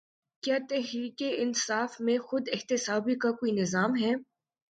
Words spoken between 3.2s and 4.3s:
کا کوئی نظام ہے؟